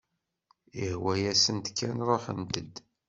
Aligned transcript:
Ihwa-yasent 0.85 1.65
kan 1.77 1.97
ruḥent-d. 2.07 2.75